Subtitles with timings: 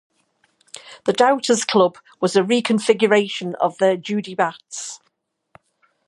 [1.05, 4.99] The Doubters Club was a reconfiguration of the Judybats.